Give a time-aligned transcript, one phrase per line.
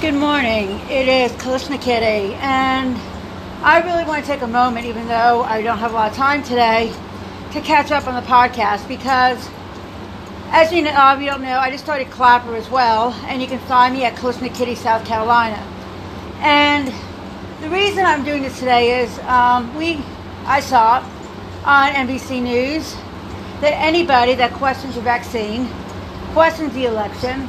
[0.00, 0.78] Good morning.
[0.88, 2.96] It is Kalishna Kitty, and
[3.64, 6.16] I really want to take a moment, even though I don't have a lot of
[6.16, 6.94] time today,
[7.50, 9.50] to catch up on the podcast because,
[10.50, 13.48] as you know, if you don't know, I just started Clapper as well, and you
[13.48, 15.56] can find me at Kalishna Kitty, South Carolina.
[16.38, 16.94] And
[17.60, 20.00] the reason I'm doing this today is um, we,
[20.46, 20.98] I saw
[21.64, 22.94] on NBC News
[23.60, 25.68] that anybody that questions the vaccine,
[26.34, 27.48] questions the election,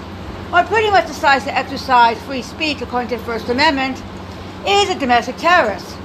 [0.53, 4.01] or pretty much decides to exercise free speech according to the First Amendment,
[4.67, 5.97] is a domestic terrorist.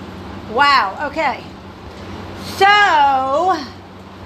[0.50, 1.42] Wow, okay.
[2.56, 3.56] So,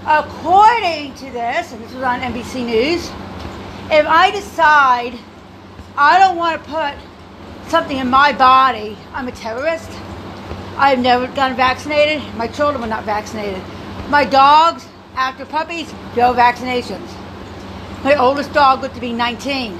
[0.07, 3.09] according to this, and this was on NBC News,
[3.91, 5.15] if I decide
[5.97, 6.95] I don't want to put
[7.71, 9.91] something in my body, I'm a terrorist.
[10.77, 12.23] I've never gotten vaccinated.
[12.35, 13.63] My children were not vaccinated.
[14.09, 17.09] My dogs, after puppies, no vaccinations.
[18.05, 19.79] My oldest dog lived to be 19.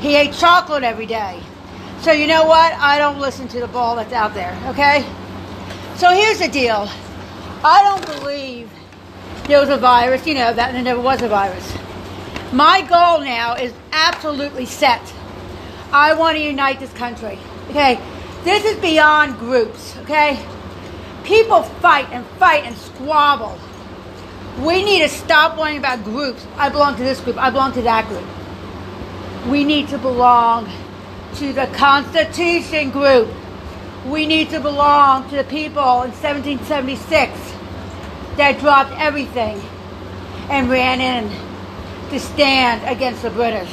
[0.00, 1.42] He ate chocolate every day.
[2.02, 2.72] So you know what?
[2.74, 5.04] I don't listen to the ball that's out there, okay?
[5.96, 6.88] So here's the deal.
[7.64, 8.70] I don't believe
[9.48, 11.76] there was a virus, you know that, there never was a virus.
[12.52, 15.02] My goal now is absolutely set.
[15.92, 17.38] I want to unite this country,
[17.70, 18.00] okay?
[18.44, 20.38] This is beyond groups, okay?
[21.24, 23.58] People fight and fight and squabble.
[24.60, 26.46] We need to stop worrying about groups.
[26.56, 28.24] I belong to this group, I belong to that group
[29.46, 30.70] we need to belong
[31.36, 33.28] to the Constitution group.
[34.06, 37.32] We need to belong to the people in 1776
[38.36, 39.60] that dropped everything
[40.50, 41.30] and ran in
[42.10, 43.70] to stand against the British.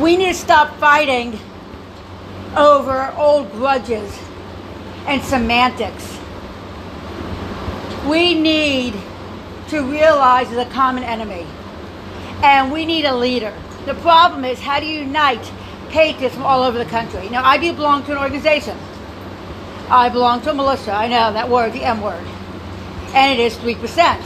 [0.00, 1.38] We need to stop fighting
[2.56, 4.18] over old grudges
[5.06, 6.18] and semantics.
[8.06, 8.94] We need
[9.68, 11.46] to realize the common enemy
[12.42, 13.54] and we need a leader.
[13.84, 15.50] The problem is, how do you unite
[15.88, 17.28] patriots from all over the country?
[17.28, 18.76] Now, I do belong to an organization.
[19.88, 20.92] I belong to a militia.
[20.92, 22.26] I know that word, the M word.
[23.14, 24.20] And it is 3%.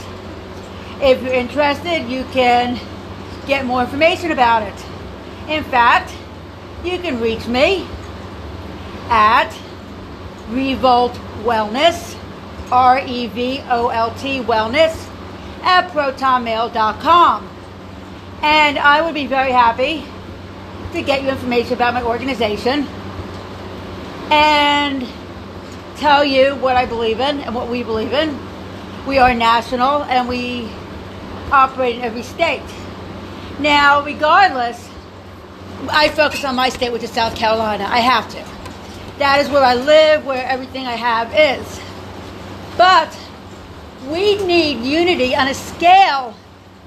[1.01, 2.79] If you're interested, you can
[3.47, 4.85] get more information about it.
[5.47, 6.13] In fact,
[6.83, 7.87] you can reach me
[9.09, 9.55] at
[10.49, 11.13] Revolt
[11.43, 12.17] Wellness,
[12.71, 15.07] R E V O L T Wellness,
[15.61, 17.49] at protonmail.com.
[18.41, 20.03] And I would be very happy
[20.93, 22.87] to get you information about my organization
[24.31, 25.07] and
[25.97, 28.37] tell you what I believe in and what we believe in.
[29.05, 30.69] We are national and we
[31.51, 32.63] operate in every state.
[33.59, 34.89] Now, regardless,
[35.89, 37.85] I focus on my state, which is South Carolina.
[37.87, 39.17] I have to.
[39.19, 41.79] That is where I live, where everything I have is.
[42.77, 43.15] But
[44.09, 46.35] we need unity on a scale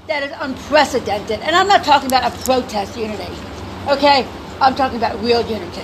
[0.06, 1.41] that is unprecedented.
[1.41, 3.32] And I'm not talking about a protest unity,
[3.88, 4.26] okay?
[4.60, 5.82] I'm talking about real unity.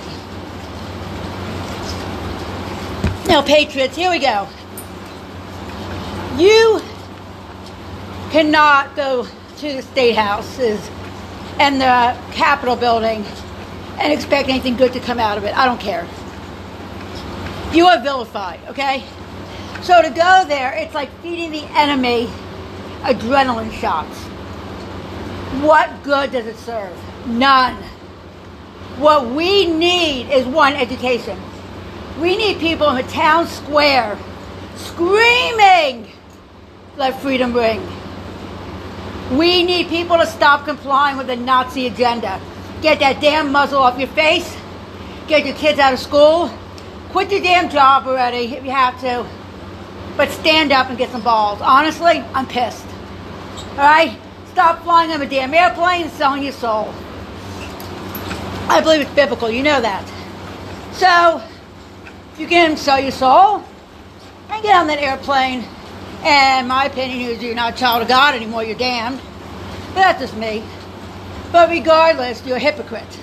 [3.27, 4.47] Now, Patriots, here we go.
[6.37, 6.81] You
[8.31, 9.25] cannot go
[9.57, 10.89] to the state houses
[11.59, 13.25] and the Capitol building
[13.99, 15.55] and expect anything good to come out of it.
[15.55, 16.07] I don't care.
[17.73, 19.03] You are vilified, okay?
[19.81, 22.29] So to go there, it's like feeding the enemy
[23.01, 24.17] adrenaline shots.
[25.61, 26.97] What good does it serve?
[27.27, 27.75] None.
[28.97, 31.39] What we need is one education.
[32.19, 34.17] We need people in the town square
[34.75, 36.11] screaming,
[36.97, 37.81] let freedom ring.
[39.37, 42.41] We need people to stop complying with the Nazi agenda.
[42.81, 44.57] Get that damn muzzle off your face.
[45.27, 46.51] Get your kids out of school.
[47.09, 49.25] Quit your damn job already if you have to.
[50.17, 51.61] But stand up and get some balls.
[51.61, 52.90] Honestly, I'm pissed.
[53.71, 54.19] All right?
[54.51, 56.93] Stop flying on a damn airplane selling your soul.
[58.67, 59.49] I believe it's biblical.
[59.49, 60.05] You know that.
[60.91, 61.41] So,
[62.37, 63.63] you can sell your soul
[64.49, 65.63] and get on that airplane,
[66.23, 69.21] and my opinion is you're not a child of God anymore, you're damned.
[69.93, 70.63] But that's just me.
[71.53, 73.19] But regardless, you're a hypocrite.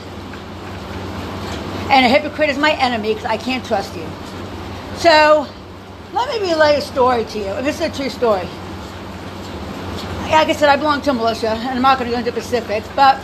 [1.91, 4.07] And a hypocrite is my enemy because I can't trust you.
[4.97, 5.47] So,
[6.15, 7.49] let me relay a story to you.
[7.49, 8.49] And this is a true story
[10.31, 12.33] like I said, I belong to a militia, and I'm not going to go into
[12.33, 13.21] specifics, but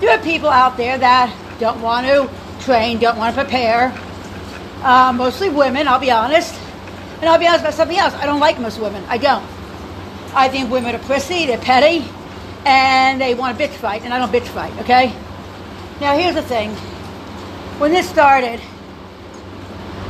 [0.00, 2.28] there are people out there that don't want to
[2.64, 3.96] train, don't want to prepare.
[4.82, 6.54] Uh, mostly women, I'll be honest.
[7.20, 8.12] And I'll be honest about something else.
[8.14, 9.02] I don't like most women.
[9.08, 9.44] I don't.
[10.34, 12.04] I think women are prissy, they're petty,
[12.66, 15.14] and they want to bitch fight, and I don't bitch fight, okay?
[16.00, 16.72] Now, here's the thing.
[17.78, 18.60] When this started,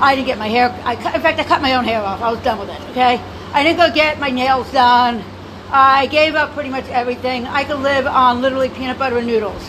[0.01, 0.77] I didn't get my hair.
[0.85, 2.21] I cut, in fact, I cut my own hair off.
[2.21, 3.21] I was done with it, okay?
[3.53, 5.23] I didn't go get my nails done.
[5.71, 7.47] I gave up pretty much everything.
[7.47, 9.69] I could live on literally peanut butter and noodles.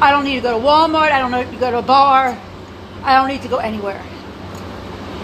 [0.00, 1.10] I don't need to go to Walmart.
[1.10, 2.38] I don't need to go to a bar.
[3.02, 4.02] I don't need to go anywhere.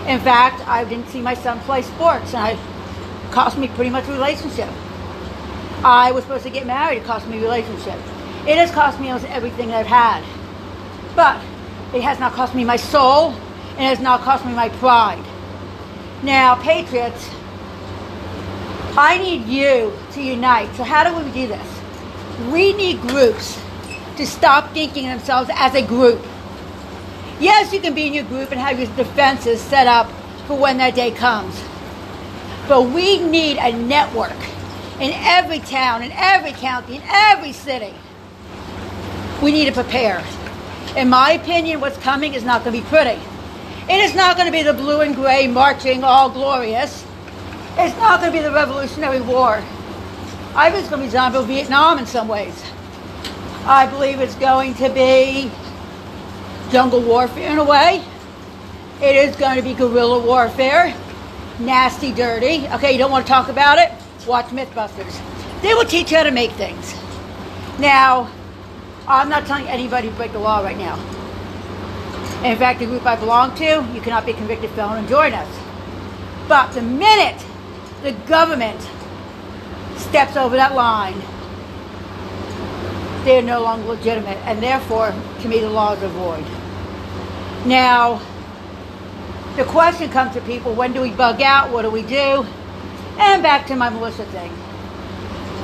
[0.07, 4.09] In fact, I didn't see my son play sports, and it cost me pretty much
[4.09, 4.69] a relationship.
[5.85, 6.99] I was supposed to get married.
[6.99, 7.99] It cost me a relationship.
[8.47, 10.25] It has cost me almost everything I've had.
[11.15, 11.41] But
[11.95, 13.33] it has not cost me my soul,
[13.77, 15.25] and it has not cost me my pride.
[16.23, 17.29] Now, Patriots,
[19.01, 20.77] I need you to unite.
[20.77, 21.81] So, how do we do this?
[22.53, 23.59] We need groups
[24.19, 26.23] to stop thinking themselves as a group.
[27.41, 30.11] Yes, you can be in your group and have your defenses set up
[30.47, 31.59] for when that day comes.
[32.69, 34.37] But we need a network
[35.01, 37.95] in every town, in every county, in every city.
[39.43, 40.23] We need to prepare.
[40.95, 43.19] In my opinion, what's coming is not going to be pretty.
[43.89, 47.07] It is not going to be the blue and gray marching all glorious.
[47.83, 49.65] It's not going to be the Revolutionary War.
[50.55, 52.63] I believe it's going to be zombie Vietnam in some ways.
[53.65, 55.51] I believe it's going to be
[56.71, 58.05] jungle warfare in a way.
[59.01, 60.95] It is going to be guerrilla warfare.
[61.59, 62.69] Nasty, dirty.
[62.69, 63.91] Okay, you don't want to talk about it?
[64.27, 65.19] Watch Mythbusters.
[65.63, 66.95] They will teach you how to make things.
[67.79, 68.31] Now,
[69.09, 70.97] I'm not telling anybody to break the law right now.
[72.45, 75.49] In fact, the group I belong to, you cannot be convicted felon and join us.
[76.47, 77.43] But the minute
[78.03, 78.81] the government
[79.97, 81.21] steps over that line,
[83.25, 86.45] they are no longer legitimate, and therefore, to me, the laws are void.
[87.67, 88.21] Now,
[89.57, 91.71] the question comes to people when do we bug out?
[91.71, 92.47] What do we do?
[93.19, 94.51] And back to my militia thing.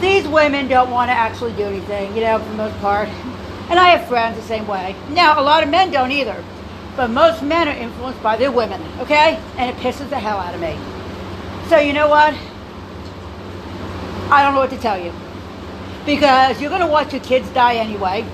[0.00, 3.08] These women don't want to actually do anything, you know, for the most part.
[3.70, 4.94] And I have friends the same way.
[5.10, 6.44] Now, a lot of men don't either.
[6.96, 9.40] But most men are influenced by their women, okay?
[9.56, 10.78] And it pisses the hell out of me.
[11.68, 12.34] So, you know what?
[14.30, 15.12] I don't know what to tell you.
[16.04, 18.24] Because you're going to watch your kids die anyway.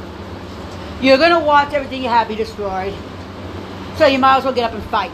[1.01, 2.95] You're going to watch everything you have be destroyed.
[3.97, 5.13] So you might as well get up and fight.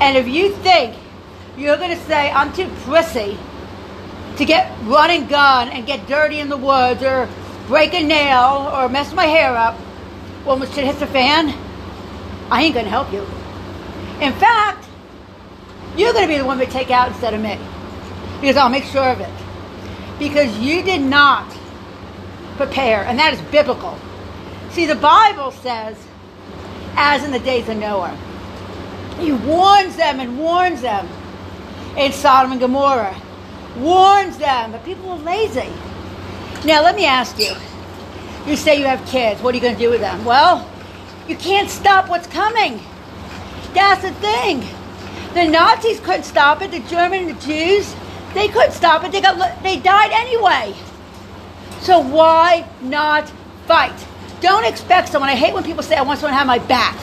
[0.00, 0.96] And if you think
[1.56, 3.38] you're going to say, I'm too prissy
[4.36, 7.28] to get run and gun and get dirty in the woods or
[7.66, 9.74] break a nail or mess my hair up
[10.44, 11.48] when shit hits the fan,
[12.50, 13.22] I ain't going to help you.
[14.20, 14.85] In fact,
[15.96, 17.58] you're going to be the one to take out instead of me.
[18.40, 19.30] Because I'll make sure of it.
[20.18, 21.50] Because you did not
[22.56, 23.98] prepare, and that is biblical.
[24.70, 25.96] See, the Bible says
[26.96, 28.16] as in the days of Noah.
[29.18, 31.08] He warns them and warns them
[31.96, 33.16] in Sodom and Gomorrah.
[33.76, 35.72] Warns them, but people are lazy.
[36.64, 37.52] Now, let me ask you.
[38.46, 39.42] You say you have kids.
[39.42, 40.24] What are you going to do with them?
[40.24, 40.68] Well,
[41.28, 42.80] you can't stop what's coming.
[43.74, 44.64] That's the thing.
[45.36, 46.70] The Nazis couldn't stop it.
[46.70, 47.94] The Germans the Jews,
[48.32, 49.12] they couldn't stop it.
[49.12, 50.74] They got they died anyway.
[51.80, 53.28] So why not
[53.66, 53.92] fight?
[54.40, 55.28] Don't expect someone.
[55.28, 56.96] I hate when people say, I want someone to have my back.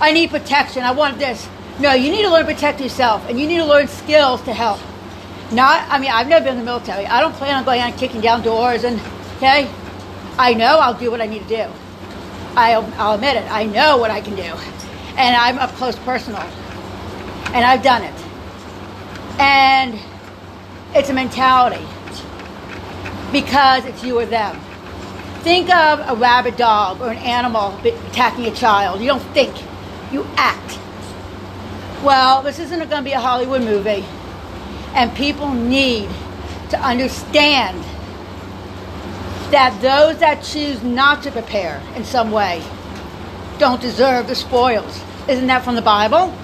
[0.00, 0.84] I need protection.
[0.84, 1.46] I want this.
[1.78, 4.54] No, you need to learn to protect yourself and you need to learn skills to
[4.54, 4.80] help.
[5.52, 7.04] Not, I mean, I've never been in the military.
[7.04, 8.98] I don't plan on going out and kicking down doors and,
[9.36, 9.70] okay?
[10.38, 11.70] I know I'll do what I need to do.
[12.56, 13.52] I'll, I'll admit it.
[13.52, 14.50] I know what I can do.
[15.18, 16.48] And I'm up close personal.
[17.52, 18.14] And I've done it.
[19.40, 19.98] And
[20.94, 21.84] it's a mentality
[23.32, 24.60] because it's you or them.
[25.40, 29.00] Think of a rabid dog or an animal attacking a child.
[29.00, 29.54] You don't think,
[30.12, 30.78] you act.
[32.04, 34.04] Well, this isn't going to be a Hollywood movie.
[34.94, 36.08] And people need
[36.70, 37.82] to understand
[39.50, 42.62] that those that choose not to prepare in some way
[43.58, 45.02] don't deserve the spoils.
[45.28, 46.34] Isn't that from the Bible?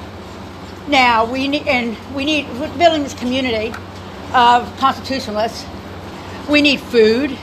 [0.89, 2.47] Now we need, and we need,
[2.79, 3.75] building this community
[4.33, 5.67] of constitutionalists.
[6.49, 7.37] We need food.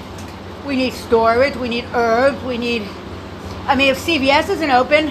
[0.66, 1.56] We need storage.
[1.58, 2.42] We need herbs.
[2.44, 2.88] We need.
[3.68, 5.08] I mean, if CVS isn't open,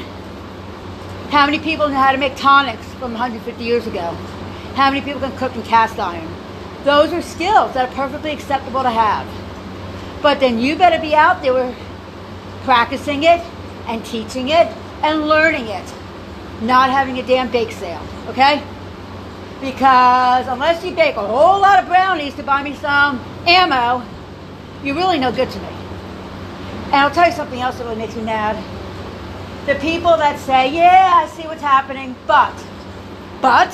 [1.31, 4.13] how many people know how to make tonics from 150 years ago?
[4.75, 6.29] How many people can cook in cast iron?
[6.85, 9.27] Those are skills that are perfectly acceptable to have.
[10.23, 11.75] But then you better be out there
[12.65, 13.41] practicing it
[13.87, 14.69] and teaching it
[15.03, 15.85] and learning it,
[16.63, 18.63] not having a damn bake sale, okay?
[19.61, 24.05] Because unless you bake a whole lot of brownies to buy me some ammo,
[24.83, 25.69] you're really no good to me.
[26.87, 28.57] And I'll tell you something else that really makes me mad.
[29.67, 32.55] The people that say, yeah, I see what's happening, but,
[33.41, 33.73] but,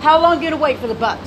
[0.00, 1.18] how long are you going to wait for the but?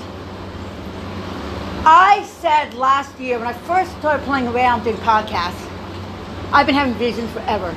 [1.83, 5.67] I said last year when I first started playing around doing podcasts,
[6.53, 7.75] I've been having visions forever.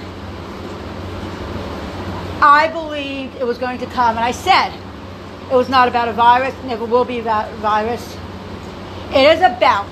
[2.40, 4.72] I believed it was going to come, and I said
[5.50, 8.16] it was not about a virus, never will be about a virus.
[9.10, 9.88] It is about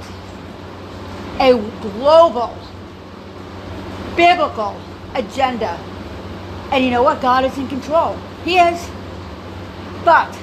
[1.41, 2.57] a global
[4.17, 4.81] biblical
[5.15, 5.79] agenda.
[6.71, 7.21] And you know what?
[7.21, 8.17] God is in control.
[8.45, 8.89] He is.
[10.05, 10.37] But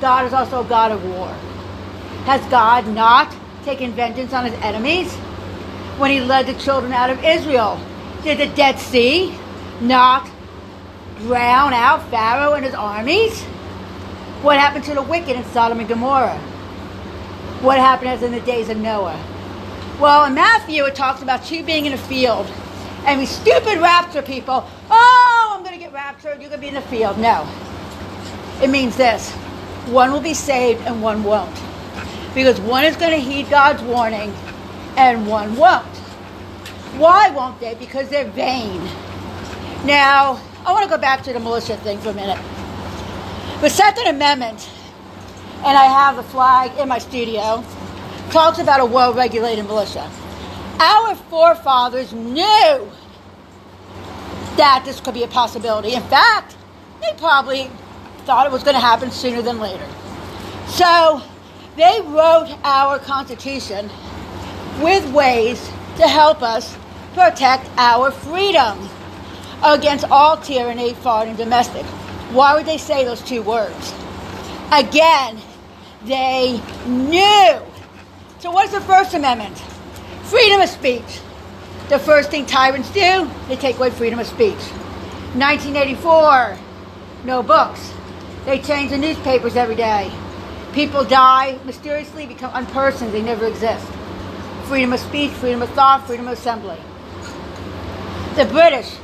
[0.00, 1.28] God is also a God of war.
[2.24, 3.34] Has God not
[3.64, 5.14] taken vengeance on his enemies?
[5.98, 7.80] When he led the children out of Israel,
[8.22, 9.34] did the Dead Sea
[9.80, 10.28] not
[11.18, 13.42] drown out Pharaoh and his armies?
[14.42, 16.38] What happened to the wicked in Sodom and Gomorrah?
[17.62, 19.18] What happened as in the days of Noah?
[20.00, 22.46] Well, in Matthew, it talks about you being in a field
[23.06, 24.68] and we stupid rapture people.
[24.90, 26.40] Oh, I'm going to get raptured.
[26.40, 27.18] You're going to be in the field.
[27.18, 27.48] No.
[28.62, 29.32] It means this
[29.86, 31.54] one will be saved and one won't.
[32.34, 34.34] Because one is going to heed God's warning
[34.96, 35.86] and one won't.
[36.98, 37.74] Why won't they?
[37.74, 38.80] Because they're vain.
[39.84, 42.42] Now, I want to go back to the militia thing for a minute.
[43.60, 44.68] The Second Amendment,
[45.58, 47.64] and I have the flag in my studio,
[48.30, 50.10] talks about a well regulated militia.
[50.80, 52.90] Our forefathers knew
[54.56, 55.94] that this could be a possibility.
[55.94, 56.56] In fact,
[57.00, 57.70] they probably
[58.24, 59.86] thought it was going to happen sooner than later.
[60.66, 61.22] So
[61.76, 63.88] they wrote our Constitution
[64.80, 65.64] with ways
[65.98, 66.76] to help us
[67.14, 68.88] protect our freedom
[69.64, 71.84] against all tyranny, foreign and domestic.
[72.32, 73.94] Why would they say those two words?
[74.72, 75.38] Again,
[76.04, 77.60] they knew.
[78.40, 79.56] So, what's the First Amendment?
[80.24, 81.20] Freedom of speech.
[81.88, 84.58] The first thing tyrants do, they take away freedom of speech.
[85.34, 86.58] 1984,
[87.24, 87.92] no books.
[88.44, 90.10] They change the newspapers every day.
[90.72, 93.86] People die, mysteriously become unpersons, they never exist.
[94.64, 96.78] Freedom of speech, freedom of thought, freedom of assembly.
[98.34, 98.96] The British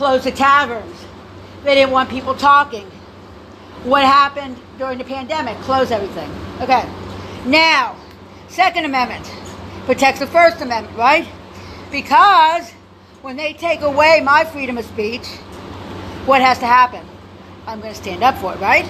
[0.00, 0.96] closed the taverns.
[1.62, 2.86] They didn't want people talking.
[3.84, 5.58] What happened during the pandemic?
[5.58, 6.30] Close everything.
[6.58, 6.88] Okay.
[7.44, 7.96] Now,
[8.48, 9.30] Second Amendment
[9.84, 11.28] protects the First Amendment, right?
[11.90, 12.70] Because
[13.20, 15.26] when they take away my freedom of speech,
[16.24, 17.06] what has to happen?
[17.66, 18.86] I'm going to stand up for it, right?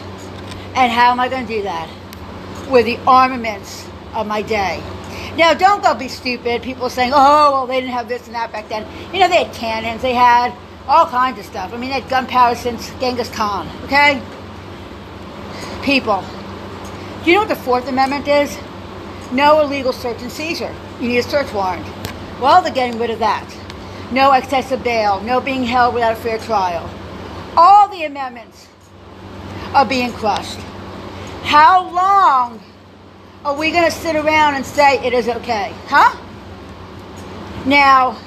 [0.76, 1.90] And how am I going to do that?
[2.70, 4.80] With the armaments of my day.
[5.36, 6.62] Now, don't go be stupid.
[6.62, 8.86] People saying, oh, well, they didn't have this and that back then.
[9.12, 10.54] You know, they had cannons, they had
[10.90, 11.72] all kinds of stuff.
[11.72, 14.20] I mean, they had gunpowder since Genghis Khan, okay?
[15.84, 16.24] People.
[17.22, 18.58] Do you know what the Fourth Amendment is?
[19.30, 20.74] No illegal search and seizure.
[21.00, 21.86] You need a search warrant.
[22.40, 23.48] Well, they're getting rid of that.
[24.10, 26.90] No excessive bail, no being held without a fair trial.
[27.56, 28.66] All the amendments
[29.72, 30.58] are being crushed.
[31.44, 32.60] How long
[33.44, 35.72] are we going to sit around and say it is okay?
[35.86, 36.18] Huh?
[37.64, 38.18] Now,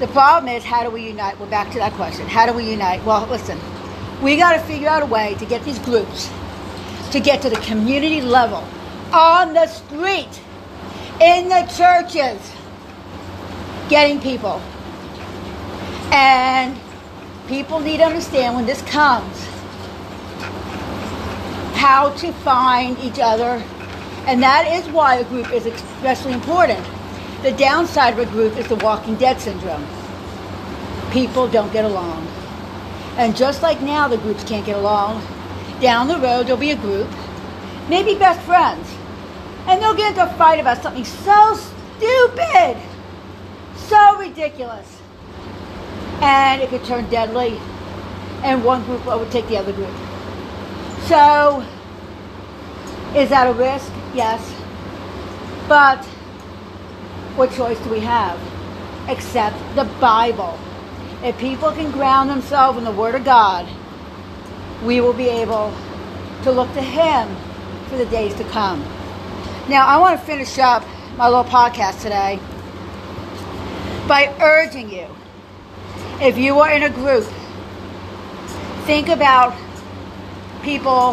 [0.00, 1.38] the problem is how do we unite?
[1.38, 2.26] We're back to that question.
[2.26, 3.04] How do we unite?
[3.04, 3.60] Well, listen,
[4.22, 6.30] we got to figure out a way to get these groups
[7.10, 8.66] to get to the community level,
[9.12, 10.40] on the street,
[11.20, 12.40] in the churches,
[13.88, 14.62] getting people.
[16.12, 16.78] And
[17.48, 19.44] people need to understand when this comes
[21.74, 23.62] how to find each other.
[24.26, 26.86] And that is why a group is especially important.
[27.42, 29.86] The downside of a group is the walking dead syndrome.
[31.10, 32.26] People don't get along.
[33.16, 35.26] And just like now the groups can't get along,
[35.80, 37.08] down the road there'll be a group,
[37.88, 38.86] maybe best friends,
[39.66, 41.58] and they'll get into a fight about something so
[41.98, 42.76] stupid,
[43.74, 45.00] so ridiculous.
[46.20, 47.58] And it could turn deadly,
[48.42, 49.94] and one group will overtake the other group.
[51.06, 51.64] So,
[53.14, 53.90] is that a risk?
[54.14, 54.54] Yes.
[55.66, 56.06] But
[57.36, 58.38] what choice do we have?
[59.08, 60.58] Except the Bible.
[61.22, 63.68] If people can ground themselves in the Word of God,
[64.84, 65.72] we will be able
[66.42, 67.28] to look to Him
[67.88, 68.80] for the days to come.
[69.68, 70.84] Now, I want to finish up
[71.16, 72.38] my little podcast today
[74.08, 75.06] by urging you
[76.20, 77.24] if you are in a group,
[78.84, 79.56] think about
[80.62, 81.12] people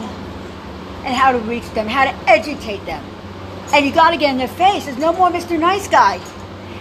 [1.06, 3.04] and how to reach them, how to educate them.
[3.74, 4.86] And you got to get in their face.
[4.86, 5.60] There's no more Mr.
[5.60, 6.20] Nice Guy.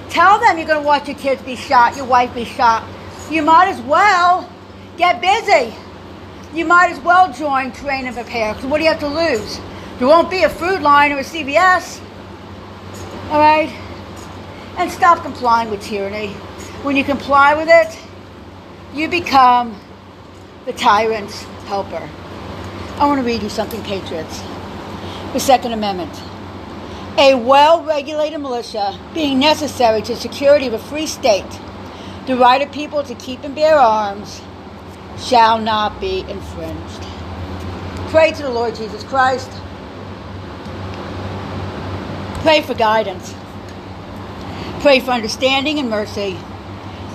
[0.08, 2.88] Tell them you're going to watch your kids be shot, your wife be shot.
[3.30, 4.48] You might as well
[4.96, 5.74] get busy.
[6.54, 8.54] You might as well join Train and Prepare.
[8.54, 9.60] Because what do you have to lose?
[9.98, 12.00] There won't be a Food Line or a CVS.
[13.30, 13.68] All right?
[14.78, 16.28] And stop complying with tyranny.
[16.82, 17.98] When you comply with it,
[18.94, 19.78] you become
[20.66, 22.08] the tyrant's helper.
[22.98, 24.40] I want to read you something, Patriots.
[25.32, 26.14] The Second Amendment.
[27.18, 31.48] A well regulated militia being necessary to the security of a free state,
[32.26, 34.42] the right of people to keep and bear arms
[35.18, 37.02] shall not be infringed.
[38.10, 39.50] Pray to the Lord Jesus Christ.
[42.42, 43.34] Pray for guidance.
[44.80, 46.36] Pray for understanding and mercy.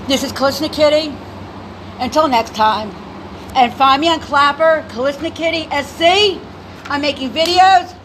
[0.08, 1.16] This is Kalishna Kitty.
[2.00, 2.90] Until next time.
[3.56, 6.42] And find me on Clapper, Kalishna Kitty SC.
[6.90, 7.96] I'm making videos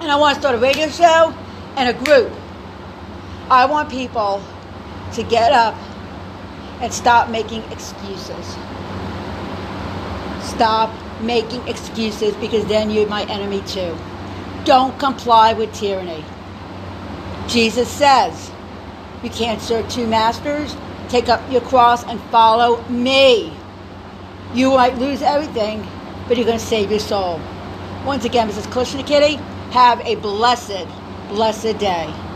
[0.00, 1.34] and I want to start a radio show
[1.76, 2.32] and a group.
[3.50, 4.42] I want people
[5.14, 5.74] to get up
[6.80, 8.56] and stop making excuses.
[10.42, 13.96] Stop making excuses because then you're my enemy too.
[14.64, 16.24] Don't comply with tyranny.
[17.48, 18.52] Jesus says,
[19.22, 20.76] you can't serve two masters.
[21.08, 23.52] Take up your cross and follow me.
[24.54, 25.86] You might lose everything,
[26.28, 27.40] but you're going to save your soul.
[28.04, 28.70] Once again, Mrs.
[28.70, 29.40] Kalishna Kitty,
[29.70, 30.86] have a blessed,
[31.28, 32.27] blessed day.